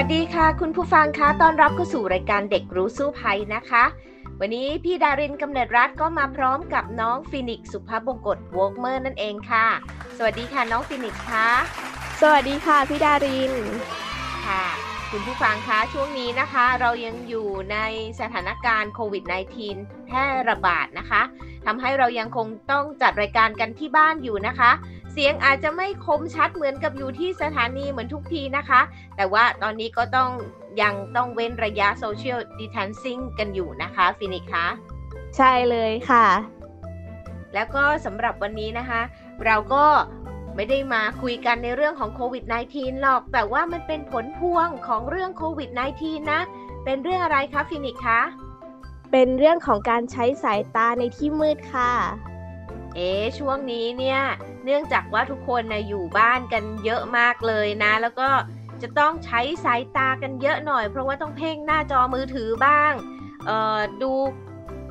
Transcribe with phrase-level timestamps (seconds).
[0.00, 3.84] วัสดีค่ะ คุณผู้ฟังคะต้อนรับเข้าสู่รายการเด็กรู้สู้ภัยนะคะ
[4.40, 9.66] วันนี้พี่ดารินกำเนิดรัฐก็มาพร้อมกับน้องฟินิกสุภาพบงกตวอกเมอร์นั่นเองค่ะ
[10.16, 11.48] สวัสดีค่ะน้องฟินิกค่ะ
[12.20, 13.52] สวัสดีค่ะพี่ดาริน
[14.46, 14.64] ค่ะ
[15.12, 17.78] คุณผู้ฟังคะช่วงนี้นะคะ เรายังอยู่ใน
[18.20, 19.24] สถานการณ์โควิด
[19.66, 21.22] -19 แพร่ระบาดนะคะ
[21.66, 24.70] ทำให้เรายังคงต้องจัดรายการกันที่บ้านอยู่นะคะ
[25.12, 28.80] เสียงอาจจะไม่คมชัดเหมือนกับอยู่ที่สถานีเหมือนทุกทีนะคะ
[29.16, 30.30] แต่ว่าตอนนี้ก็ต้อง
[30.82, 34.66] ยังต้องเว้นระยะ social distancing กันอยู่นะคะฟินิกคะ
[35.36, 36.26] ใช่เลยค่ะ
[37.54, 39.00] แล้วก็สำหรับวันนี้นะคะ
[39.44, 39.84] เราก็
[40.56, 46.40] ไม่ได้มาคุยกันในเรื่องของโควิด -19 หรอก แต่ว่ามันเป็นผลพวงของเรื่องโควิด -19 นะ
[46.84, 48.20] เป็นเรื่องอะไรคะฟินิกคะ
[49.12, 51.92] เป็นเรื่องของการใช้สายตาในที่มืดค่ะ
[52.94, 54.20] เอ๊ช่วงนี้เนี่ย
[54.64, 58.28] เนื่องจากว่าทุกคนนะอยู่บ้านกันเยอะมากเลยนะ แล้วก็
[58.82, 62.92] จะต้องใช้สายตากันเยอะหน่อย เพราะว่าต้องเพ่งหน้าจอมือถือบ้าง
[63.46, 64.12] เอ่อดู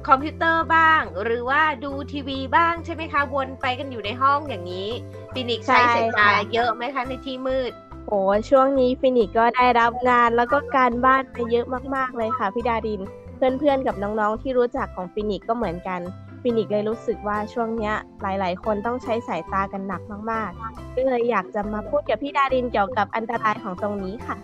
[0.08, 4.90] คอมพิวเตอร์บ้าง หรือว่าดูทีวีบ้างใช่ไหมคะ วนไปกันอยู่ในห้องอย่างนี้
[5.34, 7.72] ฟินิกใช้สายตาเยอะไหมคะในที่มืด
[8.08, 13.02] โอ้ช่วงนี้ฟินิกก็ได้รับงานแล้วก็การบ้านไปเยอะมากๆเลยค่ะพี่ดาริน
[13.38, 16.00] เพื่อนๆกับน้องๆที่รู้จักของฟินิกก็เหมือนกัน
[16.42, 24.38] ฟินิกเลยรู้สึกว่าช่วงนี้หลาย ๆ คนต้องใช้สายตากันหนักมากๆก็เลยอยากจะมาพูดกับพี่ดารินเกี่ยวกับอันตรายของตรงนี้ค่ะ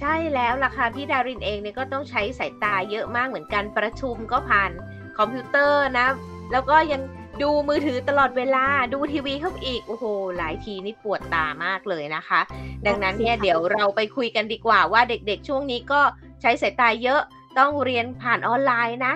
[0.00, 4.70] ใช่แล้วล่ะค่ะพี่ดารินเองเนี่ยก็ต้องใช้สายตาเยอะมากเหมือนกันประชุมก็ผ่าน
[5.18, 6.08] คอมพิวเตอร์นะ
[6.52, 7.02] แล้วก็ยัง
[7.42, 10.04] ดูมือถือตลอดเวลาดูทีวีเข้าอีก โอ้โห
[10.36, 12.40] หลายทีนี่ปวดตามากเลยนะคะ
[12.86, 16.00] ดังนั้นเนี่ยเดี๋ยวเราไปคุยกันดีกว่าว่าเด็กๆช่วงนี้ก็
[16.40, 17.20] ใช้สายตาเยอะ
[17.58, 19.14] ต้องเรียนผ่านออนไลน์นะ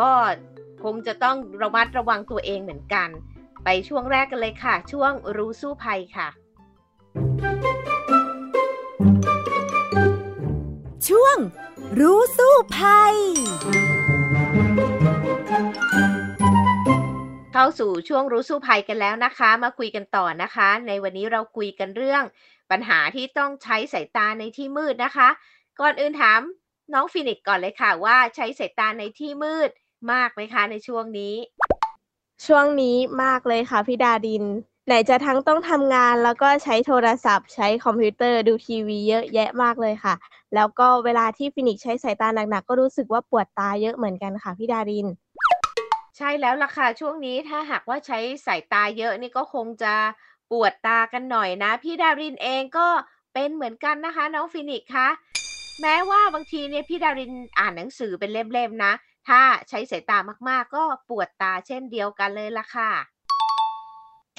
[0.00, 0.10] ก็
[0.84, 3.08] คงจะต้องระมัดระวังตัวเองเหมือนกัน
[3.64, 6.28] ไปช่วงแรกกันเลยค่ะ ช่วงรู้สู้ภัยค่ะ
[11.08, 11.36] ช่วง
[12.00, 13.14] รู้สู้ภัย
[17.56, 22.22] เข้าสู่ช่วงรู้สู้ภัยกันแล้วนะคะ มาคุยกันต่อนะคะ ในวันนี้เราคุยกันเรื่อง
[22.70, 25.28] ปัญหาที่ต้องใช้สายตาในที่มืดนะคะ
[25.80, 26.40] ก่อนอื่นถาม
[26.92, 29.70] น้องฟินิกก่อนเลยค่ะว่าใช้สายตาในที่มืด
[30.12, 31.34] มากไหมคะในช่วงนี้
[32.46, 34.44] ช่วงนี้มากเลยค่ะพี่ดาริน
[34.86, 40.14] ไหนจะทั้งต้องทำงานแล้วก็ใช้โทรศัพท์ ใช้คอมพิวเตอร์ดูทีวีเยอะแยะมากเลยค่ะ
[40.54, 45.08] แล้วก็เวลาที่ฟินิกใช้สายตาหนักๆก็รู้สึกว่าปวดตาเยอะเหมือนกันค่ะพี่ดาริน
[46.16, 49.94] ใช่แล้วล่ะค่ะ ช่วงนี้ถ้าหากว่าใช้สายตาเยอะนี่ก็คงจะ
[50.50, 52.88] ปวดตากันหน่อยนะ พี่ดารินเองก็
[53.34, 55.08] เป็นเหมือนกันนะคะ น้องฟินิกคะ
[55.80, 58.92] แม้ว่าบางทีเนี่ยพี่ดารินอ่านหนังสือเป็นเล่มๆนะ
[59.28, 62.90] ถ้าใช้สายตามากๆ ก็ปวดตาเช่นเดียวกันเลยล่ะค่ะ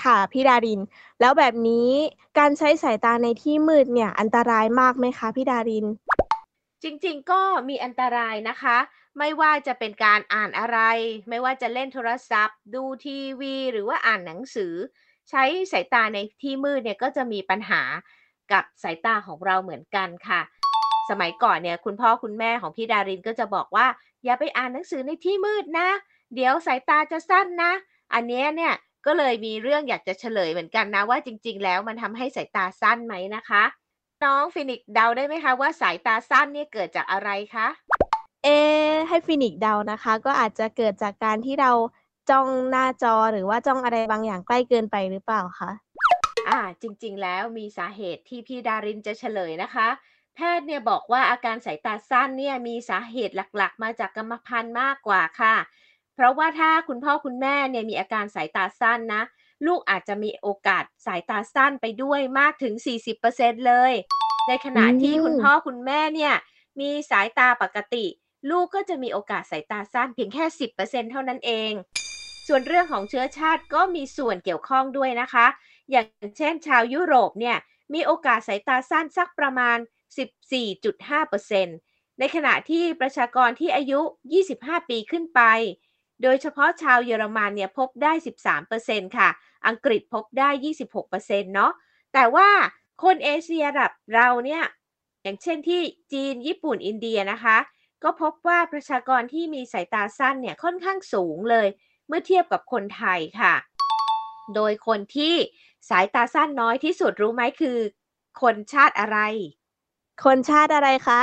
[0.04, 0.82] ค่ะพี่ดาริน
[1.20, 1.90] แล้วแบบนี้
[2.38, 5.86] การใช้สายตาในที่มืดเนี่ยอันตรายมากไหมคะพี่ดาริน
[6.84, 8.78] จริงๆ ก็มีอันตรายนะคะ
[9.20, 10.80] ไม่ว่าจะเป็นการอ่านอะไร
[11.30, 14.74] ไม่ว่าจะเล่นโทรศัพท์ ดูทีวี หรือว่าอ่านหนังสือ
[15.30, 17.82] ใช้สายตาในที่มืดเนี่ยก็จะมีปัญหา
[18.52, 20.42] กับสายตาของเราเหมือนกันค่ะ
[21.10, 23.88] สมัยก่อนเนี่ยคุณพ่อคุณแม่ของพี่ดารินก็จะบอกว่า
[24.26, 25.90] อย่าไปอ่านหนังสือในที่มืดนะ
[26.36, 27.72] เดี๋ยวสายตาจะสั้นนะ
[28.14, 28.74] อันนี้เนี่ย
[29.06, 33.64] ก็เลยมีเรื่องอยากจะเฉลยเหมือนกันนะว่าจริง ๆ แล้วมันทำให้สายตาสั้นไหมนะคะ
[34.24, 37.68] น้องฟินิกเดาได้ไหมคะว่าสายตาสั้นเนี่ยเกิดจากอะไรคะ
[38.44, 38.48] เอ
[39.08, 41.72] ให้ฟินิกเดานะคะ ก็อาจจะเกิดจากการที่เรา
[42.30, 45.72] จ้องหน้าจอหรือว่าจ้องอะไรบางอย่างใกล้เกินไปหรือเปล่าคะ
[46.50, 49.88] อ่า จริงๆ แล้วมีสาเหตุที่พี่ดารินจะเฉลยนะคะ
[50.36, 55.56] แพทย์เนี่ยบอกว่าอาการสายตาสั้นเนี่ยมีสาเหตุหลักๆ มาจากกรรมพันธุ์มากกว่าค่ะ
[56.16, 59.24] เพราะว่าถ้าคุณพ่อคุณแม่เนี่ยมีอาการสายตาสั้นนะ
[59.66, 62.74] ลูกอาจจะมีโอกาสสายตาสั้นไปด้วยมากถึง
[63.22, 63.94] 40%เลย
[64.48, 66.34] ในขณะที่คุณพ่อคุณแม่เนี่ย
[66.80, 68.06] มีสายตาปกติ
[68.50, 70.46] ลูกก็จะมีโอกาสสายตาสั้นเพียงแค่
[70.78, 71.72] 10%เท่านั้นเอง
[72.48, 75.48] ส่วนเรื่องของเชื้อชาติก็มีส่วนเกี่ยวข้องด้วยนะคะ
[75.92, 77.58] อย่างเช่นชาวยุโรปเนี่ย
[77.94, 79.78] มีโอกาสสายตาสั้นสักประมาณ
[80.60, 84.00] 14.5%ในขณะที่ประชากรที่อายุ
[84.46, 85.42] 25 ปีขึ้นไป
[86.22, 88.14] โดยเฉพาะชาวเยอรมันเนี่ยพบได้
[88.66, 89.30] 13%ค่ะ
[89.68, 90.50] อังกฤษพบได้
[91.02, 91.72] 26%เนาะ
[92.14, 92.50] แต่ว่า
[93.04, 94.64] คนเอเชียแบบเราเนี่ย
[95.24, 95.82] อย่างเช่นที่
[96.14, 97.58] จีน ญี่ปุ่น อินเดียนะคะ
[98.04, 101.68] ก็พบว่าประชากรที่มีสายตาสั้นเนี่ยค่อนข้างสูงเลย
[102.08, 103.54] เมื่อเทียบกับคนไทยค่ะ
[104.56, 105.36] โดยคนที่
[105.90, 107.78] สายตาสั้นน้อยที่สุดรู้ไหมคือ
[108.42, 109.20] คนชาติอะไร
[110.26, 111.22] คนชาติอะไรคะ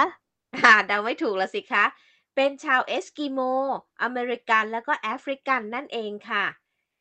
[0.64, 1.84] อ่าเดาไม่ถูกแล้วสิคะ
[2.34, 3.40] เป็นชาวเอสกิโม
[4.02, 6.44] อเมริกัน แล้วก็แอฟริกันนั่นเองค่ะ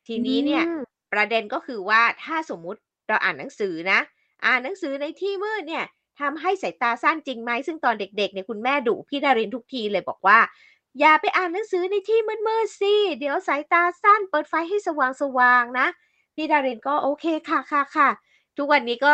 [0.08, 0.80] ทีนี้เนี่ยอืม
[1.14, 4.00] ประเด็นก็คือว่าถ้าสมมุติเราอ่านหนังสือนะ
[4.46, 5.86] อ่านหนังสือในที่มืดเนี่ย
[6.20, 10.40] ทำให้สายตาสั้นจริงไหม ซึ่งตอนเด็กๆเนี่ยคุณแม่ดุพี่ดารินทุกทีเลยบอกว่า
[11.00, 15.88] อย่าไปอ่านหนังสือในที่มืดๆสิ เดี๋ยวสายตาสั้น เปิดไฟให้สว่างๆนะ
[16.36, 18.10] พี่ดารินก็โอเคค่ะค่ะค่ะ
[18.58, 19.14] ทุกวันนี้ก็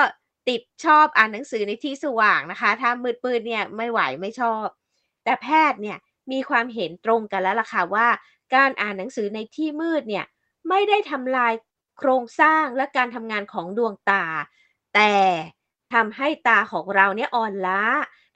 [0.50, 2.90] ติดชอบอ่านหนังสือในที่สว่างนะคะ ถ้า
[3.26, 4.68] มืดๆเนี่ยไม่ไหวไม่ชอบ
[5.24, 5.98] แต่แพทย์เนี่ย
[6.32, 8.08] มีความเห็นตรงกันแล้วล่ะค่ะว่า
[8.56, 10.26] การอ่านหนังสือในที่มืดเนี่ย
[10.70, 11.54] ไม่ได้ทำลาย
[11.98, 14.24] โครงสร้างและการทำงานของดวงตา
[14.96, 15.14] แต่
[15.94, 17.84] ทำให้ตาของเราเนี่ยอ่อนล้า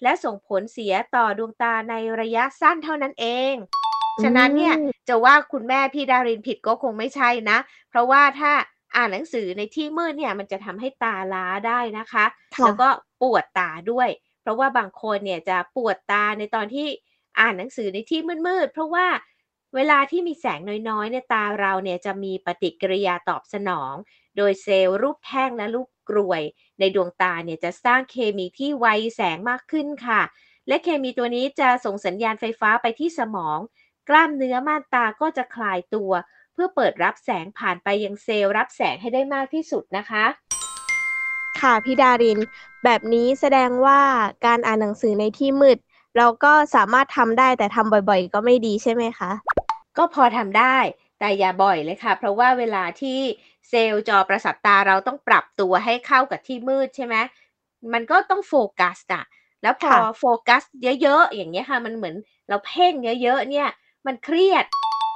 [0.03, 3.53] และส่งผลเสียต่อดวงตาในระยะสั้นเท่านั้นเอง
[4.23, 7.57] ฉะนั้นเนี่ยอืมจะว่าคุณแม่พี่ดารินผิดก็คงไม่ใช่นะ
[7.89, 8.51] เพราะว่าถ้า
[8.95, 12.87] อ่านหนังสือในที่มืดเนี่ยมันจะทำให้ตาล้าได้นะคะค่ะแล้วก็
[13.21, 14.09] ปวดตาด้วย
[14.41, 16.87] เพราะว่าบางคนเนี่ยจะปวดตาในตอนที่
[17.39, 19.07] อ่านหนังสือในที่มืดๆ เพราะว่า
[19.75, 23.93] เวลาที่มีแสงน้อยๆเนี่ยตาเราเนี่ยจะมีปฏิกิริยาตอบสนอง
[24.37, 26.41] โดยเซลล์รูปแท่งและรูปกรวย
[26.79, 30.21] ในดวงตาเนี่ยจะสร้างเคมีที่ไวแสงมากขึ้นค่ะ
[30.67, 33.59] และเคมีตัวนี้จะส่งสัญญาณไฟฟ้าไปที่สมอง
[34.09, 36.11] กล้ามเนื้อม่านตาก็จะคลายตัว
[36.53, 40.25] เพื่อเปิดรับแสงผ่านไปยังเซลล์รับแสงให้ได้มากที่สุดนะคะ
[41.61, 42.39] ค่ะพี่ดาริน
[42.83, 44.01] แบบนี้แสดงว่า
[44.45, 45.77] การอ่านหนังสือในที่มืด
[46.17, 49.31] เราก็สามารถทำได้แต่ทำบ่อยๆ ก็ไม่ดีใช่ไหมคะ
[49.97, 50.77] ก็พอทำได้
[51.19, 53.19] แต่อย่าบ่อยเลยค่ะ เพราะว่าเวลาที่
[53.69, 57.15] เซลล์จอประสาทตาเราต้องปรับตัวให้เข้ากับที่มืดใช่ไหม
[57.93, 59.23] มันก็ต้องโฟกัสอะ
[59.61, 60.63] แล้วพอค่ะโฟกัส
[61.01, 62.15] เยอะๆ อย่างเงี้ยค่ะ มันเหมือน
[62.49, 62.93] เราเพ่ง
[63.23, 63.67] เยอะๆเนี่ย
[64.05, 64.65] มันเครียด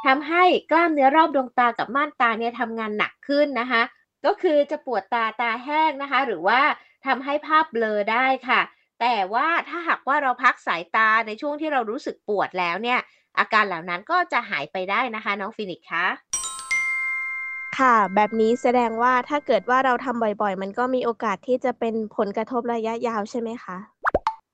[0.05, 3.81] ทำให้กล้ามเนื้อรอบดวงตากับม่านตาเนี่ยทำงานหนักขึ้นนะคะ
[4.25, 6.61] ก็คือจะปวดตาตาแห้งนะคะ หรือว่า
[7.05, 8.61] ทำให้ภาพเบลอได้ค่ะ
[9.01, 12.99] แต่ว่าถ้าหากว่าเราพักสายตาในช่วงที่เรารู้สึกปวดแล้วเนี่ย
[13.39, 16.05] อาการเหล่านั้นก็จะหายไปได้นะคะ น้องฟินิกซ์คะ
[17.79, 23.77] ค่ะ แบบนี้แสดงว่าถ้าเกิดว่าเราทำบ่อยๆ มันก็มีโอกาสที่จะเป็นผลกระทบระยะยาวใช่ไหมคะ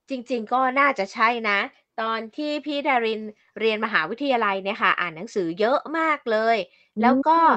[0.10, 1.60] จริงๆ ก็น่าจะใช่นะ
[2.02, 3.22] ตอนที่พี่ดาริน
[3.60, 6.58] เรียนมหาวิทยาลัยเนี่ยค่ะ อ่านหนังสือเยอะมากเลย
[7.02, 7.56] แล้วก็อืม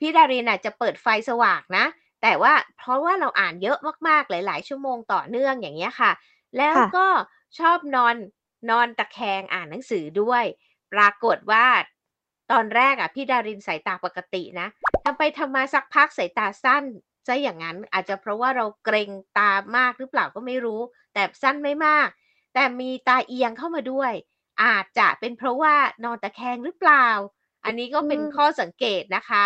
[0.00, 1.84] พี่ดารินน่ะจะเปิดไฟสว่างนะ
[2.22, 3.78] แต่ว่าเพราะว่าเราอ่านเยอะ
[4.08, 6.12] มากๆ หลาย ๆ ชั่วโมงต่อเนื่องอย่างเงี้ยค่ะ
[6.58, 7.06] แล้วค่ะ ก็
[7.58, 8.16] ชอบนอน
[8.70, 10.44] นอนตะแคงอ่านหนังสือด้วย
[10.92, 11.66] ปรากฏว่า
[12.52, 14.68] ตอนแรกอะพี่ดารินสายตาปกตินะ
[15.04, 16.84] ทำไปทำมาสักพักสายตาสั้น
[17.26, 20.80] ซะอย่างนั้น อาจจะเพราะว่าเราเกร็งตามากหรือเปล่าก็ไม่รู้
[21.14, 22.08] แต่สั้นไม่มาก
[22.54, 24.12] แต่มีตาเอียงเข้ามาด้วย
[24.62, 25.74] อาจจะเป็นเพราะว่า
[26.04, 27.06] นอนตะแคงหรือเปล่า
[27.64, 29.44] อันนี้ก็เป็นอืมข้อสังเกตนะคะ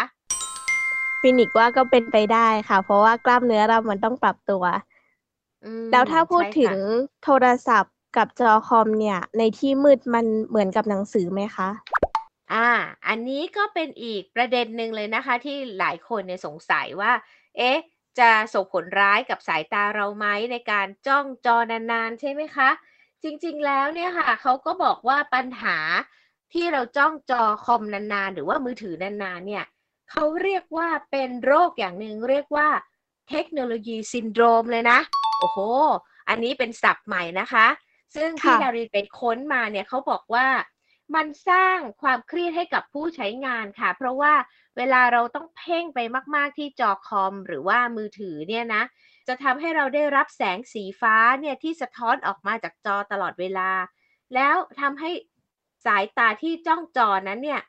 [1.24, 4.64] ฟินิกซ์ว่าก็เป็นไปได้ค่ะ เพราะว่ากล้ามเนื้อเรามันต้องปรับตัว
[5.64, 6.74] อืมแล้วถ้าพูดใช่ถึค่ะง
[7.24, 11.68] โทรศัพท์กับจอคอมเนี่ย ในที่มืดมันเหมือนกับหนังสือไหมคะ
[12.52, 12.68] อ่า
[13.06, 17.12] อันนี้ก็เป็นอีกประเด็นหนึ่งเลยนะคะ ที่หลายคนเนี่ยสงสัยว่า
[17.56, 17.78] เอ๊ะ
[18.19, 22.70] จะส่งผลร้ายกับสายตาเราไหมในการจ้องจอนานๆ ใช่ไหมคะ
[23.22, 25.78] จริงๆแล้วเนี่ยค่ะเขาก็บอกว่าปัญหา
[26.52, 29.64] ที่เราจ้องจอคอมนานๆ หรือว่ามือถือนานๆ เนี่ย
[30.11, 32.69] เขาเรียกว่าเป็นโรคอย่างหนึ่งเรียกว่า
[33.31, 34.99] เทคโนโลยีซินโดรมเลยนะ
[35.41, 35.58] โอ้โห
[36.29, 37.67] อันนี้เป็นศัพท์ใหม่นะคะ
[38.15, 40.46] ซึ่งพี่ดารินไปค้นมาเนี่ยเขาบอกว่า
[41.15, 44.34] มันสร้างความเครียดให้กับผู้ใช้งานค่ะ เพราะว่า
[44.77, 45.99] เวลาเราต้องเพ่งไป
[46.34, 48.82] มาก ๆ ที่จอคอมหรือว่ามือถือเนี่ยนะ
[49.29, 53.70] จะทำให้เราได้รับแสงสีฟ้าเนี่ยที่สะท้อนออกมาจากจอตลอดเวลา
[54.34, 55.11] แล้วทำให้
[55.87, 57.63] สายตาที่จ้องจอนั้นเนี่ย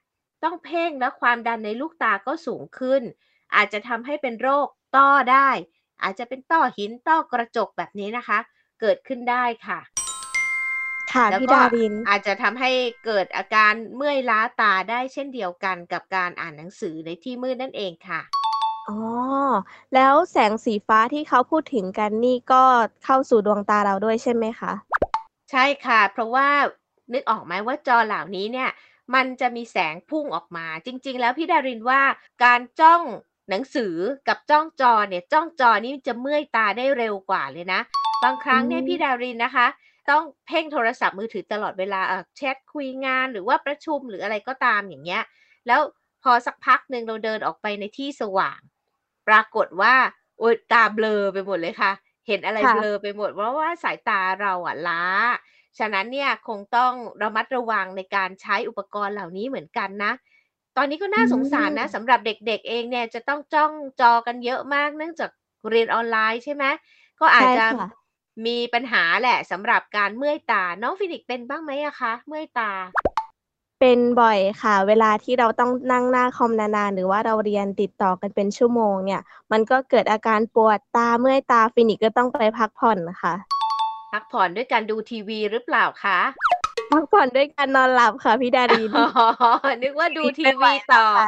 [0.45, 3.01] ต้องเพ่งและความดันในลูกตาก็สูงขึ้น
[3.55, 5.49] อาจจะทำให้เป็นโรคต้อได้
[6.03, 8.39] อาจจะเป็นต้อหินต้อกระจกแบบนี้นะคะ
[8.81, 9.79] เกิดขึ้นได้ค่ะ
[11.13, 12.71] ค่ะแล้วพี่ก็ดาริน อาจจะทำให้
[13.05, 18.21] เกิดอาการเมื่อยล้าตาได้เช่นเดียวกันกับการอ่านหนังสือในที่มืดนั่นเองค่ะ
[18.89, 18.99] อ๋อ
[19.95, 22.63] แล้วแสงสีฟ้าที่เขาพูดถึงกันนี่ก็
[23.03, 24.73] เข้าสู่ดวงตาเราด้วยใช่ไหมคะ
[25.51, 26.47] ใช่ค่ะ เพราะว่า
[27.13, 28.69] นึกออกไหมว่าจอเหล่านี้เนี่ย
[29.13, 32.01] มันจะมีแสงพุ่งออกมา จริง ๆ แล้วพี่ดารินว่า
[32.43, 33.01] การจ้อง
[33.49, 33.95] หนังสือ
[34.27, 37.81] กับจ้องจอเนี่ยจ้องจอนี่จะเมื่อยตาได้เร็วกว่าเลยนะ
[38.23, 39.67] บางครั้งเนี่ยอืมพี่ดารินนะคะ
[40.09, 45.23] ต้องเพ่งโทรศัพท์มือถือตลอดเวลาเอ่อแชทคุยงานหรือว่าประชุมหรืออะไรก็ตามอย่างเงี้ย
[45.67, 45.79] แล้ว
[46.23, 48.59] พอสักพักหนึ่งเราเดินออกไปในที่สว่าง
[49.27, 49.95] ปรากฏว่า
[50.39, 51.91] โอ๊ยตาเบลอไปหมดเลยค่ะ
[52.27, 55.03] เห็นอะไรค่ะเบลอไปหมดเพราะว่าสายตาเราอะล้า
[55.79, 60.11] ฉะนั้นเนี่ยคงต้องระมัดระวังในการใช้อุปกรณ์เหล่านี้เหมือนกันนะ
[60.77, 65.29] ตอนนี้ก็น่าสงสารนะ อืมสำหรับเด็กๆเองเนี่ยจะต้องจ้องจอกันเยอะมากเนื่องจาก
[65.69, 66.63] เรียนออนไลน์ใช่ไหม
[67.19, 67.81] ใช่ค่ะ ก็อาจจะ
[68.45, 72.71] มีปัญหาแหละสำหรับการเมื่อยตา น้องฟินิกซ์เป็นบ้างไหมอะคะ เมื่อยตา?
[73.79, 83.33] เป็นบ่อยค่ะ เวลาที่เราต้องนั่งหน้าคอมนานๆหรือว่าเราเรียนติดต่อกันเป็นชั่วโมงเนี่ย มันก็เกิดอาการปวดตาเมื่อยตาฟินิกซ์ก็ต้องไปพักผ่อนค่ะ
[84.15, 86.19] พักผ่อนด้วยการดูทีวีหรือเปล่าคะ?
[86.91, 89.05] พักผ่อนด้วยการนอนหลับค่ะพี่ดาริน อ๋อ
[89.83, 91.27] นึกว่าดูฟินิกซ์ทีไม่ไหวแล้วค่ะ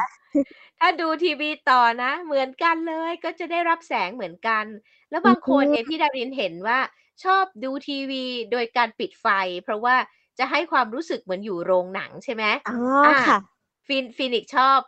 [0.78, 4.64] ถ้าดูทีวีต่อนะ เหมือนกันเลยก็จะได้รับแสงเหมือนกัน
[5.10, 6.78] แล้วบางคนเนี่ย อืมพี่ดารินเห็นว่า
[7.24, 9.26] ชอบดูทีวีโดยการปิดไฟ
[9.62, 9.96] เพราะว่า
[10.38, 12.44] จะให้ความรู้สึกเหมือนอยู่โรงหนังใช่ไหม?
[12.68, 12.76] อ๋อ
[13.06, 13.38] อาค่ะ
[13.86, 14.78] ฟินฟินิกซ์ชอบ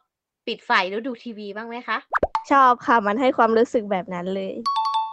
[0.46, 1.98] ปิดไฟแล้วดูทีวีบ้างไหมคะ?
[2.50, 4.54] ชอบค่ะ มันให้ความรู้สึกแบบนั้นเลย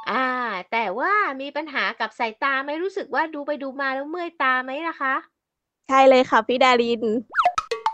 [0.10, 0.24] อา
[0.72, 2.70] แต่ว่ามีปัญหากับสายตาไหม?
[2.84, 5.16] รู้สึกว่าดูไปดูมาแล้วเมื่อยตาไหมล่ะคะ?
[5.88, 7.04] ใช่เลยค่ะ พี่ดาริน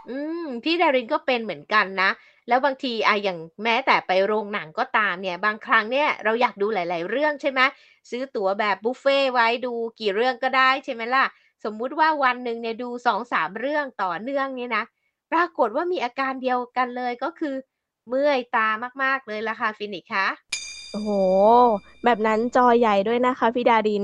[0.10, 2.12] อืม พี่ดารินก็เป็นเหมือนกันนะ
[2.48, 7.62] แล้วบางทีอะอย่างแม้แต่ไปโรงหนังก็ตามเนี่ย บางครั้งเนี่ยเราอยากดูหลาย ๆ เรื่องใช่ไหม
[8.10, 11.26] ซื้อตั๋วแบบบุฟเฟต์ไว้ ดูกี่เรื่องก็ได้ ใช่ไหมล่ะ
[11.64, 14.84] สมมุติว่าวันหนึ่งเนี่ยดู 2-3 เรื่องต่อเนื่องเนี่ยนะ
[15.32, 17.56] ปรากฏว่ามีอาการเดียวกันเลย ก็คือ
[18.10, 18.68] เมื่อยตา
[19.04, 20.28] มาก ๆ เลยล่ะค่ะ ฟินิกซ์คะ
[20.94, 21.12] โอ้โฮ
[22.04, 24.04] แบบนั้นจอใหญ่ด้วยนะคะพี่ดาริน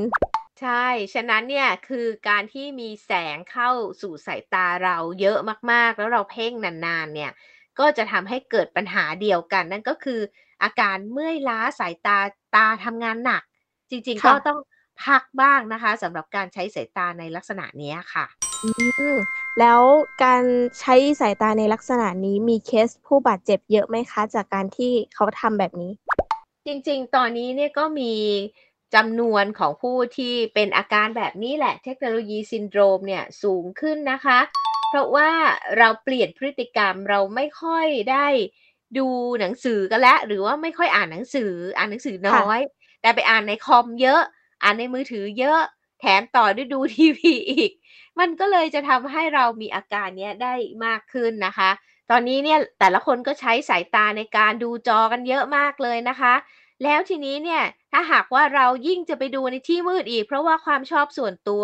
[0.62, 3.69] ใช่ ฉะนั้นเนี่ยคือการที่มีแสงเข้า
[4.01, 5.38] สู่สายตาเราเยอะ
[5.72, 7.31] มากๆ แล้วเราเพ่งนานๆ เนี่ย
[7.79, 10.19] ก็จะทำให้เกิดปัญหาเดียวกัน นั่นก็คือ
[10.63, 12.17] อาการเมื่อยล้าสายตา
[12.55, 13.43] ตาทำงานหนัก
[13.89, 14.60] จริงๆคก็่ะ ต้อง
[15.05, 18.25] พักบ้างนะคะสำหรับการใช้สายตาในลักษณะเนี้ยค่ะ
[18.63, 18.69] อื
[19.15, 19.17] ม
[19.60, 19.81] แล้ว
[20.24, 20.43] การ
[20.79, 25.91] ใช้สายตาในลักษณะนี้มีเคสผู้บาดเจ็บเยอะไหมคะ จากการที่เขาทำแบบนี้?
[26.66, 28.13] จริง ๆ ตอนนี้เนี่ยก็มี
[28.96, 34.39] จำนวนของผู้ที่เป็นอาการแบบนี้แหละ เทคโนโลยี Syndrome เนี่ยสูงขึ้นนะคะ
[34.89, 35.30] เพราะว่า
[35.78, 38.28] เราเปลี่ยนพฤติกรรมเราไม่ค่อยได้
[38.98, 39.08] ดู
[39.39, 42.62] หนังสือกันแล้ว หรือว่าไม่ค่อยอ่านหนังสือ อ่านหนังสือคน่ะอย
[43.01, 44.22] แต่ไปอ่านในคอมเยอะ
[44.63, 45.60] อ่านในมือถือเยอะ
[46.00, 47.72] แถมต่อด้วยดูทีวีอีก
[48.20, 50.54] มันก็เลยจะทำให้เรามีอาการเนี้ยได้
[50.86, 51.70] มากขึ้นนะคะ
[52.12, 56.34] ตอนนี้เนี่ยแต่ละคนก็ใช้สายตาในการดูจอกันเยอะมากเลยนะคะ
[56.84, 61.63] แล้วทีนี้เนี่ยถ้าหากว่าเรายิ่งจะไปดูในที่มืดอีก เพราะว่าความชอบส่วนตัว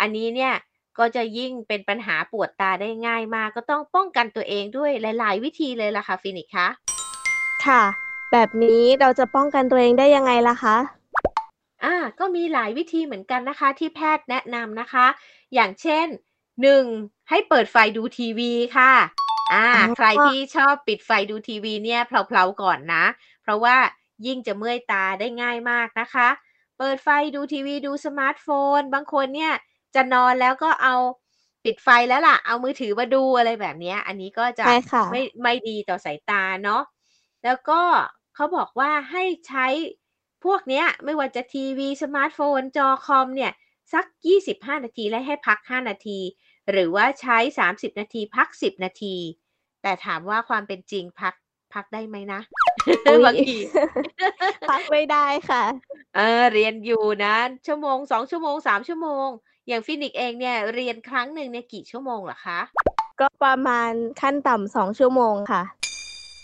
[0.00, 0.54] อันนี้เนี่ย
[0.98, 6.68] ก็จะยิ่งเป็นปัญหาปวดตาได้ง่ายมาก ก็ต้องป้องกันตัวเองด้วยหลาย ๆ วิธีเลยล่ะค่ะฟินิกซ์คะ
[7.66, 7.82] ค่ะ
[8.32, 10.76] แบบนี้เราจะป้องกันตัวเองได้ยังไงล่ะคะ?
[11.84, 15.06] อาก็มีหลายวิธีเหมือนกันนะคะ ที่แพทย์แนะนำนะคะ
[15.54, 16.06] อย่างเช่น
[16.68, 18.92] 1 ให้เปิดไฟดูทีวีค่ะ
[19.52, 23.04] อาอ๋อใครที่ชอบปิดไฟดูทีวีเนี่ยเพลาๆก่อนนะ
[23.42, 23.76] เพราะว่า
[24.26, 26.28] ยิ่งจะเมื่อยตาได้ง่ายมากนะคะ
[26.78, 28.46] เปิดไฟดูทีวีดูสมาร์ตโฟ
[28.78, 29.52] น บางคนเนี่ย
[29.94, 30.94] จะนอนแล้วก็เอา
[31.64, 36.82] ปิดไฟแล้วล่ะ เอามือถือมาดูอะไรแบบเนี้ยอันนี้ก็จะใช่ค่ะไม่ไม่ดีต่อสายตาเนาะ
[37.44, 37.80] แล้วก็
[38.34, 39.66] เขาบอกว่าให้ใช้
[40.44, 43.52] พวกเนี้ย ไม่ว่าจะทีวี สมาร์ตโฟน จอคอมเนี่ย
[43.92, 46.18] สัก 25 นาทีและให้พัก 5 นาที
[46.70, 49.16] หรือว่าใช้ 30 นาทีพัก 10 นาที
[49.82, 51.34] แต่ถามว่าความเป็นจริงพัก
[51.74, 52.40] พักได้ไหมนะ?
[53.06, 53.56] อุ๊ยบางที
[54.68, 55.62] พักไม่ได้ค่ะ
[56.16, 57.34] เออ เรียนอยู่นะ
[57.66, 59.28] ชั่วโมง2ชั่วโมง3ชั่วโมง
[59.68, 62.60] อย่างฟินิกซ์เองเนี่ยเรียนครั้งหนึ่งเนี่ยกี่ชั่วโมงเหรอคะ?
[63.20, 65.62] ก็ประมาณขั้นต่ำ2ชั่วโมงค่ะ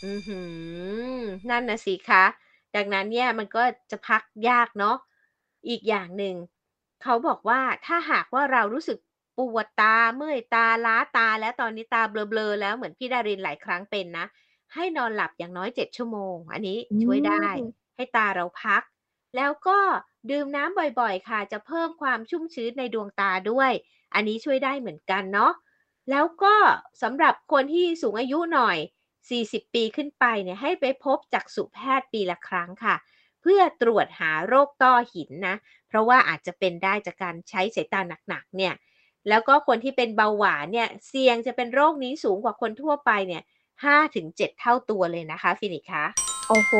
[0.05, 0.41] อื้อฮื
[1.19, 1.21] อ
[1.51, 2.25] นั่นน่ะสิคะ
[2.77, 4.97] ดังนั้นเนี่ยมันก็จะพักยากเนาะ
[5.69, 6.35] อีกอย่างหนึ่ง
[7.03, 8.99] เขาบอกว่าถ้าหากว่าเรารู้สึก
[9.39, 14.27] ปวดตาเมื่อยตาล้าตาแล้วตอนนี้ตาเบลอๆแล้วเหมือนพี่ดารินหลายครั้งเป็นนะ
[14.75, 18.83] ให้นอนหลับอย่างน้อย7ชั่วโมง อันนี้อืช่วยได้ ม ให้ตาเราพัก
[19.37, 19.79] แล้วก็
[20.31, 23.73] ดื่มน้ำบ่อยๆ ค่ะ จะเพิ่มความชุ่มชื้นในดวงตาด้วย
[24.15, 25.53] อันนี้ช่วยได้เหมือนกันเนาะ
[26.11, 26.55] แล้วก็
[27.03, 28.79] สำหรับคนที่สูงอายุหน่อย
[29.31, 32.97] 40 ปีขึ้นไปเนี่ยให้ไปพบจักษุแพทย์ปีละครั้งค่ะ
[33.43, 35.57] เพื่อตรวจหาโรคต้อหินนะ
[35.89, 38.75] เพราะว่าอาจจะเป็นได้จากการใช้สายตาหนักๆเนี่ย
[39.29, 43.43] แล้วก็คนที่เป็นเบาหวานเนี่ยเสี่ยงจะเป็นโรคนี้สูงกว่าคนทั่วไปเนี่ย
[43.85, 46.05] 5-7เท่าตัวเลยนะคะฟินิกซ์คะ
[46.49, 46.73] โอ้โฮ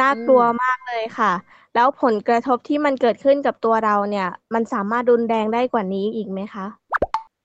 [0.00, 1.32] น่ากลัวมากเลยค่ะ อืม
[1.74, 6.66] แล้วผลกระทบที่มันเกิดขึ้นกับตัวเราเนี่ย มันสามารถรุนแรงได้กว่านี้อีกไหมคะ?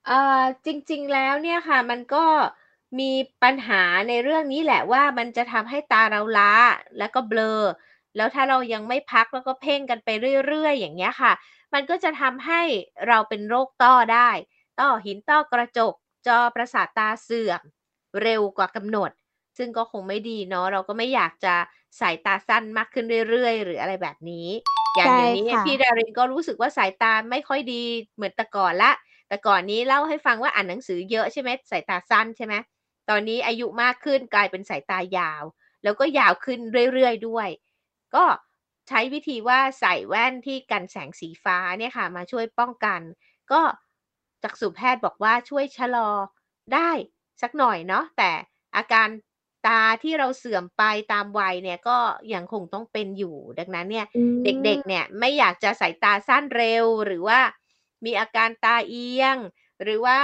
[0.06, 2.24] เอ่อจริงๆแล้วเนี่ยค่ะ มันก็
[3.00, 3.10] มี
[3.42, 6.52] ปัญหาในเรื่องนี้แหละว่ามันจะทำให้ตาเราล้า
[6.98, 7.58] แล้วก็เบลอ
[8.16, 10.08] แล้วถ้าเรายังไม่พักแล้วก็เพ่งกันไป
[10.46, 11.32] เรื่อยๆ อย่างเงี้ยค่ะ
[11.74, 12.62] มันก็จะทำให้
[13.08, 14.30] เราเป็นโรคต้อได้
[14.80, 15.94] ต้อหินต้อกระจก
[16.26, 17.60] จอประสาทตาเสื่อม
[18.22, 19.10] เร็วกว่ากำหนด
[19.58, 21.54] ซึ่งก็คงไม่ดีเนาะเราก็ไม่อยากจะ
[22.00, 24.48] สายตาสั้นมากขึ้นเรื่อยๆ หรืออะไรแบบนี้
[24.96, 27.82] อย่างใช่อย่างนี้เนี่ยค่ะพี่ดารินก็รู้สึกว่าสายตาไม่ค่อยดี
[28.14, 28.92] เหมือนแต่ก่อนละ
[29.28, 32.54] แต่ก่อนนี้เล่าให้ฟังว่าอ่านหนังสือเยอะใช่ไหมสายตาสั้นใช่ไหม
[33.10, 35.42] ตอนนี้อายุมากขึ้นกลายเป็นสายตายาว
[35.82, 36.58] แล้วก็ยาวขึ้น
[36.92, 37.48] เรื่อยๆด้วย
[38.14, 38.24] ก็
[38.90, 43.00] ใช้วิธีว่าใส่แว่นที่กันแสงสีฟ้าเนี่ยค่ะ มาช่วยป้องกัน
[43.52, 43.62] ก็
[44.42, 46.10] จักษุแพทย์บอกว่าช่วยชะลอ
[46.74, 46.90] ได้
[47.42, 48.30] สักหน่อยเนาะแต่
[48.76, 49.08] อาการ
[49.66, 50.82] ตาที่เราเสื่อมไป
[51.12, 51.98] ตามวัยเนี่ยก็
[52.34, 57.40] ยังคงต้องเป็นอยู่ ดังนั้นเนี่ยอืมเด็กๆ เนี่ยไม่อยากจะสายตาสั้นเร็ว หรือว่า
[58.04, 59.36] มีอาการตาเอียง
[59.82, 60.18] หรือว่า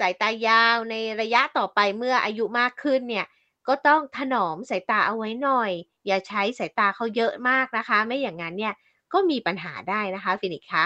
[0.00, 3.26] สายตายาวในระยะต่อไปเมื่ออายุมากขึ้นเนี่ย
[3.68, 5.70] ก็ต้องถนอมสายตาเอาไว้หน่อย
[6.06, 8.74] อย่าใช้สายตาเขาเยอะมากนะคะ ไม่อย่างนั้นเนี่ย
[9.12, 10.84] ก็มีปัญหาได้นะคะฟินิกซ์คะ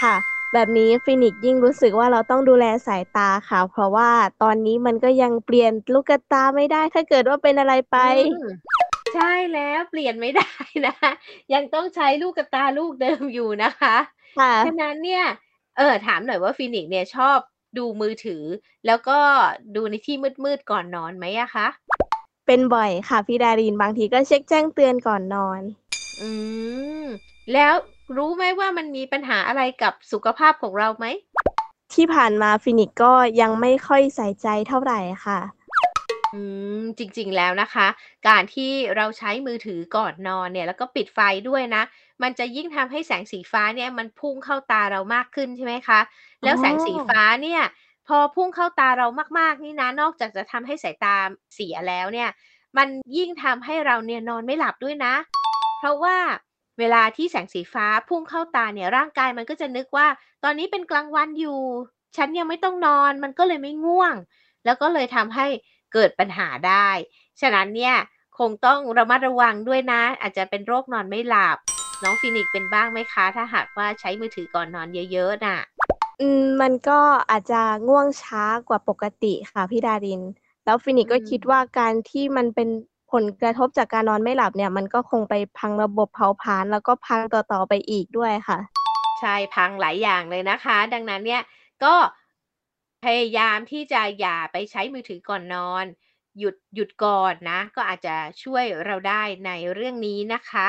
[0.00, 0.14] ค่ะ
[0.52, 4.10] แบบนี้ฟินิกซ์ยิ่งรู้สึกว่าเราต้องดูแลสายตาค่ะ เพราะว่า
[4.42, 7.96] ตอนนี้มันก็ยังเปลี่ยนลูกตาไม่ได้ ถ้าเกิดว่าเป็นอะไรไป
[8.28, 8.48] อืม
[9.14, 10.50] ใช่แล้วเปลี่ยนไม่ได้
[10.86, 11.10] นะคะ
[11.54, 13.96] ยังต้องใช้ลูกตาลูกเดิมอยู่นะคะ
[14.38, 15.24] ค่ะฉะนั้นเนี่ย
[15.76, 17.38] เออถามหน่อยว่าฟินิกซ์เนี่ยชอบ
[17.78, 18.42] ดูมือถือ
[18.86, 19.18] แล้วก็
[19.74, 21.68] ดูในที่มืดๆก่อนนอนไหมอะคะ
[22.46, 25.60] เป็นบ่อยค่ะพี่ดารินบางทีก็เช็คแจ้งเตือนก่อนนอน
[26.20, 26.30] อื
[27.02, 27.04] ม
[27.52, 27.74] แล้ว
[28.16, 31.06] รู้ไหมว่ามันมีปัญหาอะไรกับสุขภาพของเราไหม
[31.94, 35.40] ที่ผ่านมาฟินิกซ์ก็ยังไม่ค่อยใส่ใจเท่าไหร่ค่ะ
[36.34, 36.40] อื
[36.80, 37.86] ม จริง ๆ แล้วนะคะ
[38.28, 41.82] การที่เราใช้มือถือก่อนนอนเนี่ย แล้วก็ปิดไฟด้วยนะ
[42.22, 46.00] มันจะยิ่งทำให้แสงสีฟ้าเนี่ย มันพุ่งเข้าตาเรามากขึ้น ใช่ไหมคะ
[46.44, 47.62] แล้วแสงสีอ๋อฟ้าเนี่ย
[48.08, 49.06] พอพุ่งเข้าตาเรา
[49.38, 51.16] มาก ๆ นี่นะ นอกจากจะทำให้สายตา
[51.54, 52.28] เสียแล้วเนี่ย
[52.76, 55.14] มันยิ่งทำให้เราเนี่ยนอนไม่หลับด้วยนะ
[55.78, 56.16] เพราะว่า
[56.78, 60.06] เวลาที่แสงสีฟ้าพุ่งเข้าตาเนี่ย ร่างกายมันก็จะนึกว่า
[60.44, 61.60] ตอนนี้เป็นกลางวันอยู่
[62.16, 64.14] ฉันยังไม่ต้องนอน มันก็เลยไม่ง่วง
[64.64, 65.46] แล้วก็เลยทำให้
[65.92, 66.88] เกิดปัญหาได้
[67.40, 67.96] ฉะนั้นเนี่ย
[68.38, 71.56] คงต้องระมัดระวังด้วยนะ อาจจะเป็นโรคนอนไม่หลับ
[72.02, 75.58] น้องฟินิกซ์เป็นบ้างไหมคะ ถ้าหากว่าใช้มือถือก่อนนอนเยอะๆน่ะ
[76.20, 80.22] อืมมันก็อาจจะง่วงช้ากว่าปกติค่ะพี่ดาริน
[80.64, 82.68] แล้วฟินิกซ์ก็อืมคิดว่าการที่มันเป็น
[83.12, 88.58] ผลกระทบจากการนอนไม่หลับเนี่ย มันก็คงไปพังระบบเผาผลาญแล้วก็พังต่อๆไปอีกด้วยค่ะ
[89.20, 91.42] ใช่พังหลายอย่างเลยนะคะ ดังนั้นเนี่ย
[91.84, 91.94] ก็
[93.04, 95.84] พยายามที่จะอย่าไปใช้มือถือก่อนนอน
[96.38, 100.66] หยุด หยุดก่อนนะ ก็อาจจะช่วยเราได้ในเรื่องนี้นะคะ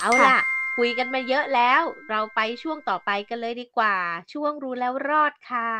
[0.00, 0.38] เอาค่ะ ล่ะ
[0.76, 3.96] คุยกันมาเยอะแล้ว เราไปช่วงต่อไปกันเลยดีกว่า
[4.32, 5.70] ช่วงรู้แล้วรอดค่ะ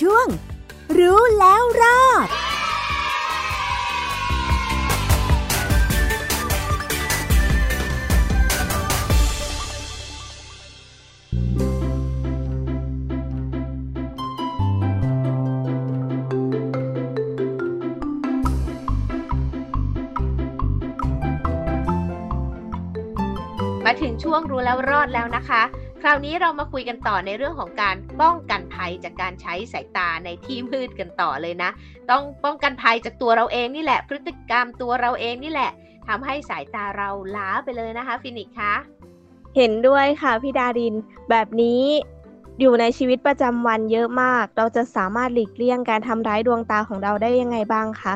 [0.00, 0.26] ช่วง
[0.98, 2.28] รู้แล้วรอด
[24.06, 25.62] ถึงช่วงรู้แล้วรอดแล้วนะคะ
[26.02, 31.70] คราวนี้เรามาคุยกันต่อในเรื่องของการป้องกันภัยจากการใช้สายตาในที่มืดกันต่อเลยนะ
[32.10, 35.70] ต้องป้องกันภัยจากตัวเราเองนี่แหละ พฤติกรรมตัวเราเองนี่แหละ
[36.06, 38.74] ทำให้สายตาเราล้าไปเลยนะคะ ฟินิกซ์คะ
[39.56, 40.94] เห็นด้วยค่ะพี่ดาริน
[41.30, 41.82] แบบนี้
[42.60, 48.14] อยู่ในชีวิตประจำวันเยอะมาก เราจะสามารถหลีกเลี่ยงการทำร้ายดวงตาของเราได้ยังไงบ้างคะ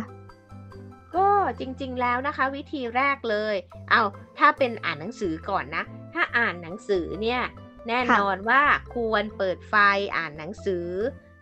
[1.16, 1.26] ก็
[1.60, 3.54] จริงๆแล้วนะคะ วิธีแรกเลย
[3.90, 4.02] เอา
[4.38, 7.42] ถ้าเป็นอ่านหนังสือก่อนนะ ถ้าอ่านหนังสือเนี่ย
[7.88, 8.62] แน่นอนว่า
[8.94, 9.74] ควรเปิดไฟ
[10.16, 10.88] อ่านหนังสือ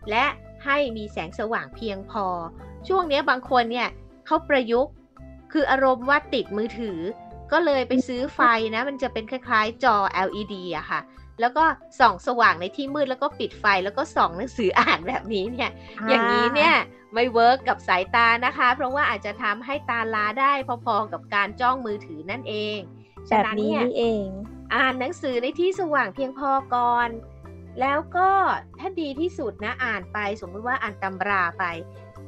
[0.09, 0.25] และ
[0.65, 2.25] ให้มีแสงสว่างเพียงพอ
[2.87, 3.89] ช่วงนี้บางคนเนี่ย
[4.25, 4.93] เขาประยุกต์
[5.51, 6.99] คืออารมณ์ว่าติดมือถือ
[7.51, 8.41] ก็เลยไปซื้อไฟ
[8.75, 9.95] นะ มันจะเป็นคล้ายๆจอ
[10.27, 10.99] LED อะค่ะ
[11.41, 11.63] แล้วก็
[11.99, 15.71] ส่องสว่างในที่มืดแล้วก็ปิดไฟแล้วก็ส่องหนังสืออ่านแบบนี้เนี่ย
[16.09, 16.75] อย่างนี้เนี่ย
[17.13, 20.53] ไม่เวิร์กกับสายตานะคะ เพราะว่าอาจจะทำให้ตาล้าได้
[20.85, 22.79] พอๆกับการจ้องมือถือนั่นเอง
[23.27, 24.27] แบฉะบนั้นนี้เนี่ยนี่เอง
[24.75, 27.09] อ่านหนังสือในที่สว่างเพียงพอก่อน
[27.81, 28.29] แล้วก็
[28.79, 31.63] ถ้าดีที่สุดนะอ่านไปสมมติว่าอ่านตำราไป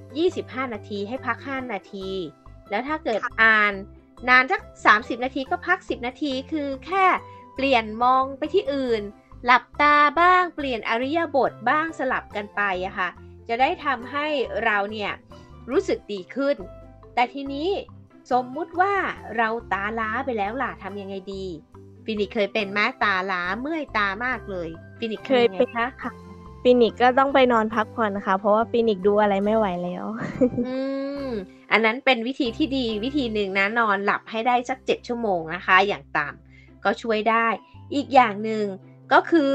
[0.06, 2.10] 25 นาทีให้พัก 5 นาที
[2.70, 3.74] แล้วถ้าเกิดอ่าน
[4.30, 4.62] นานสัก
[4.94, 7.06] 30 นาทีก็พัก 10 นาทีคือแค่
[7.56, 9.02] เปลี่ยนมองไปที่อื่น
[9.46, 13.10] หลับตาบ้างเปลี่ยนอิริยาบถบ้างสลับกันไปอะค่ะ
[13.50, 14.28] จะได้ทำให้
[14.66, 15.12] เราเนี่ย
[15.70, 16.56] รู้สึกดีขึ้น
[17.14, 17.70] แต่ทีนี้
[18.32, 18.94] สมมุติว่า
[19.38, 21.46] เราตาล้าไปแล้วล่ะทำยังไงดี
[22.06, 26.12] ฟินิกซ์เคยเป็นไหมตาล้าเมื่อยตามากเลยฟินิกซ์เคยเป็นค่ะ ทำไงคะ
[26.64, 30.06] ฟินิกซ์ก็ต้องไปนอนพักผ่อนค่ะเพราะว่าฟินิกซ์ดูอะไรไม่ไหวแล้ว
[30.68, 30.78] อื
[31.26, 31.28] ม
[31.72, 36.51] อันนั้นเป็นวิธีที่ดีวิธีหนึ่งนะนอนหลับให้ได้สักเจ็ดชั่วโมงนะคะ อย่างต่ำ
[36.86, 37.48] ก็ช่วยได้
[37.94, 38.66] อีกอย่างหนึ่ง
[39.14, 39.54] ก็คือ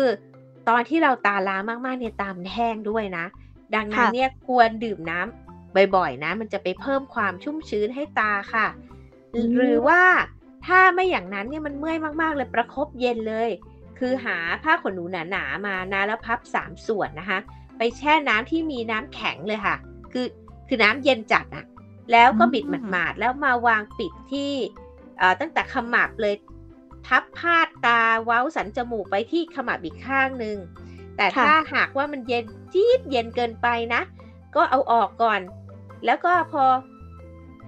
[0.69, 3.27] ตอนที่เราตาล้ามากๆเนี่ยตามนแห้งด้วยนะ
[3.75, 8.67] ดังนั้นเนี่ยควรดื่มน้ำบ่อยๆนะ มันจะไปเพิ่มความชุ่มชื้นให้ตาค่ะ
[9.57, 10.03] หรือว่า
[10.67, 13.49] ถ้าไม่อย่างนั้นเนี่ยมันเมื่อยมากๆเลยประครบเย็นเลย
[13.99, 17.39] คือหาผ้าขนหนูหนาๆมานะแล้วพับสามส่วนนะคะ
[17.79, 19.77] ไปแช่น้ำที่มีน้ำแข็งเลยค่ะ
[20.12, 20.27] คือ
[20.69, 21.65] คือน้ำเย็นจัดอะ
[22.12, 24.53] แล้วก็บิดหมาดๆแล้วมาวางปิดที่
[25.41, 26.35] ตั้งแต่ขมับเลย
[27.07, 30.57] ทับพาดตาเว้าสันจมูกไปที่ขมับอีกข้างหนึ่ง
[31.16, 34.03] แต่ถ้าหากว่ามันเย็นจี๊ดเย็นเกินไปนะ
[34.57, 35.40] ก็เอาออกก่อน
[36.05, 36.64] แล้วก็พอ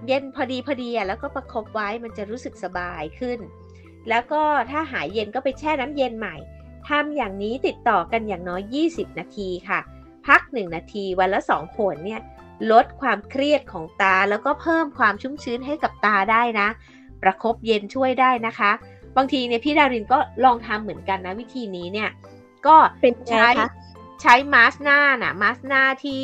[0.07, 3.39] เย็นพอดีพอดีแล้วก็ประคบไว้มันจะรู้สึกสบายขึ้น
[4.09, 6.35] แล้วก็ถ้าหายเย็นก็ไปแช่น้ำเย็นใหม่
[6.87, 9.79] ทำอย่างนี้ติดต่อกันอย่างน้อย 20 นาทีค่ะ
[10.27, 12.21] พัก 1 นาทีวันละ2ขนเนี่ย
[12.71, 16.67] ลดความเครียดของตาแล้วก็เพิ่มความชุ่มชื้นให้กับตาได้นะ
[17.21, 18.71] ประครบเย็นช่วยได้นะคะ
[19.17, 22.09] บางทีเนี่ยพี่ดารินก็ลองทำเหมือนกันนะวิธีนี้เนี่ย
[22.67, 22.75] ก็
[23.29, 23.47] ใช้
[24.21, 26.23] ใช้มาสหน้าน่ะมาสหน้าที่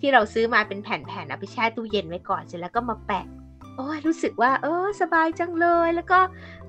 [0.00, 3.26] ที่เราซื้อมาเป็นแผ่นๆเอาไปแช่ตู้เย็นไว้ก่อนเสร็จแล้วก็มาแปะ
[3.76, 6.18] โอ้ยรู้สึกว่า เออ สบายจังเลย แล้วก็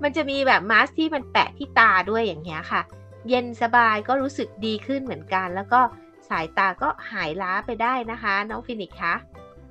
[0.03, 2.81] มันจะมีแบบมาสที่มันแปะที่ตาด้วยอย่างเงี้ยค่ะ
[3.29, 5.81] เย็นสบายก็รู้สึกดีขึ้นเหมือนกัน แล้วก็
[6.29, 9.13] สายตาก็หายล้าไปได้นะคะ น้องฟินิกซ์คะ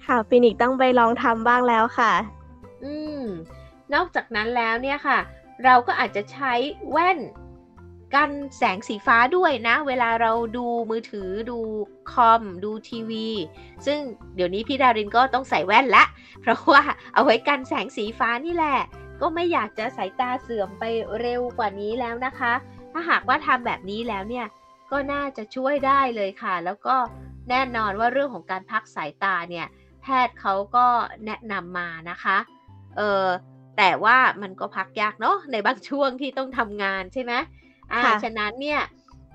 [0.05, 2.13] ค่ะฟินิกซ์ต้องไปลองทำบ้างแล้วค่ะ
[2.85, 3.23] อืม
[3.95, 5.19] นอกจากนั้นแล้วเนี่ยค่ะ
[5.65, 6.53] เราก็อาจจะใช้
[6.91, 7.19] แว่น
[8.15, 11.59] กันแสงสีฟ้าด้วยนะ เวลาเราดูมือถือดู
[12.13, 13.29] คอม ดูทีวี
[13.87, 14.01] ซึ่ง
[14.35, 16.05] เดี๋ยวนี้พี่ดารินก็ต้องใส่แว่นละ
[16.41, 16.83] เพราะว่า
[17.15, 18.79] เอาไว้กันแสงสีฟ้านี่แหละ
[19.21, 20.85] ก็ไม่อยากจะสายตาเสื่อมไป
[21.21, 22.53] เร็วกว่านี้แล้วนะคะ
[22.93, 24.47] ถ้าหากว่าทำแบบนี้แล้วเนี่ย
[24.91, 26.97] ก็น่าจะช่วยได้เลยค่ะ แล้วก็
[27.51, 29.67] แน่นอนว่าเรื่องของการพักสายตาเนี่ย
[30.03, 30.87] แพทย์เขาก็
[31.27, 32.39] แนะนำมานะคะ
[32.97, 33.27] เออ
[33.79, 37.33] แต่ว่ามันก็พักยากเนาะในบางช่วงที่ต้องทำงานใช่ไหม
[37.93, 38.81] อ่าฉะนั้นเนี่ย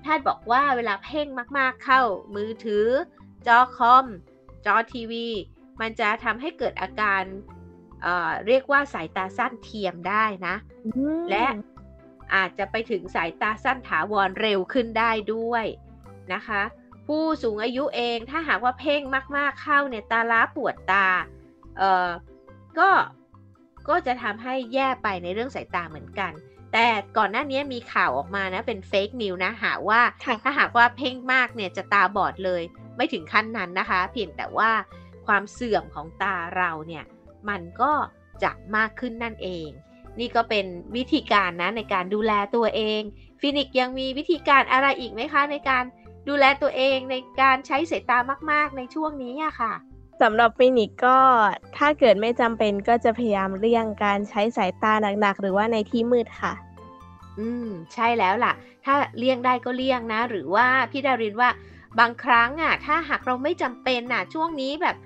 [0.02, 1.26] แพทย์บอกว่าเวลาเพ่ง
[1.58, 2.00] มากๆเข้า
[2.34, 2.86] มือถือ
[3.46, 4.06] จอคอม
[4.66, 5.28] จอทีวี
[5.80, 7.22] มันจะทำให้เกิดอาการ
[8.02, 10.54] เอ่อเรียกว่าสายตาสั้นเทียมได้นะ
[11.30, 11.44] และ
[12.34, 15.64] อาจจะไปถึงสายตาสั้นถาวรเร็วขึ้นได้ด้วย
[16.34, 16.62] นะคะ
[17.06, 19.02] ผู้สูงอายุเองถ้าหากว่าเพ่ง
[19.36, 21.06] มาก ๆเข้าเนี่ยตาล้าปวดตา
[21.78, 22.08] เอ่อ
[22.78, 22.88] ก็
[23.88, 26.32] ก็จะทำให้แย่ไปในเรื่องสายตาเหมือนกัน
[26.72, 30.00] แต่ก่อนหน้านี้มีข่าวออกมานะเป็นเฟกนิวนะหาว่า
[30.42, 32.62] ถ้าหากว่าเพ่งมากเนี่ยจะตาบอดเลย
[32.96, 34.70] ไม่ถึงขั้นนั้นนะคะ เพียงแต่ว่า
[35.26, 37.04] ความเสื่อมของตาเราเนี่ย
[37.48, 37.92] มันก็
[38.42, 39.68] จะมากขึ้นนั่นเอง
[40.18, 43.00] นี่ก็เป็นวิธีการนะในการดูแลตัวเอง
[43.40, 45.84] ฟินิกซ์ยังมีวิธีการอะไรอีกไหมคะ ในการ
[46.28, 48.18] ดูแลตัวเองในการใช้สายตา
[48.52, 49.74] มาก ๆ ในช่วงนี้อะค่ะ
[50.20, 51.18] สำหรับฟินิกซ์ก็
[51.76, 56.52] ถ้าเกิดไม่จำเป็นก็จะพยายามเลี่ยงการใช้สายตาหนักๆ หรือว่าในที่มืดค่ะ
[57.38, 58.52] อืม ใช่แล้วล่ะ
[58.84, 61.50] ถ้าเลี่ยงได้ก็เลี่ยงนะ หรือว่าพี่ดารินว่า
[61.98, 64.96] บางครั้งอะ ถ้าหากเราไม่จำเป็นอะ ช่วงนี้แบบ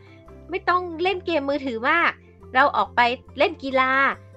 [0.51, 2.11] ไม่ต้องเล่นเกมมือถือมาก
[2.55, 3.01] เราออกไป
[3.39, 3.93] เล่นกีฬา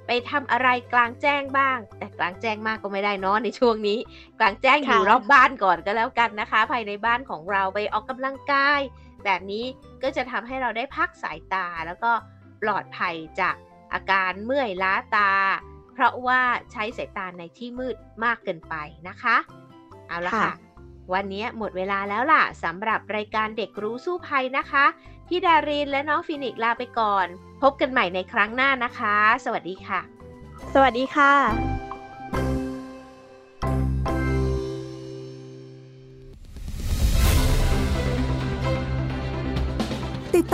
[0.08, 4.00] ไปทำอะไรกลางแจ้งบ้าง แต่กลางแจ้งมากก็ไม่ได้นอนในช่วงนี้
[4.40, 8.80] กลางแจ้งอยู่รอบบ้านก่อนก็แล้วกันนะคะ ภายในบ้านของเราไปออกกำลังกาย
[9.26, 9.66] แบบนี้
[10.06, 12.12] ก็จะทำให้เราได้พักสายตา แล้วก็
[12.62, 13.56] ปลอดภัยจาก
[13.94, 15.32] อาการเมื่อยล้าตา
[15.94, 16.42] เพราะว่า
[16.72, 18.76] ใช้สายตาในที่มืดมากเกินไป
[19.08, 19.36] นะคะ
[20.08, 20.54] เอาละค่ะ
[21.14, 24.86] วันนี้หมดเวลาแล้วล่ะสำหรับรายการเด็กรู้สู้ภัยนะคะ
[25.28, 27.28] พี่ดารินและน้องฟินิกลาไปก่อน
[27.62, 29.16] พบกันใหม่ในครั้งหน้านะคะ
[29.46, 30.00] สวัสดีค่ะ
[30.74, 31.75] สวัสดีค่ะ